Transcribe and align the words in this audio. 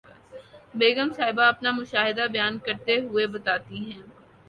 بیگم 0.73 1.09
صاحبہ 1.17 1.43
اپنا 1.45 1.71
مشاہدہ 1.71 2.25
بیان 2.31 2.57
کرتے 2.65 2.99
ہوئے 3.01 3.27
بتاتی 3.33 3.77
ہیں 3.85 4.01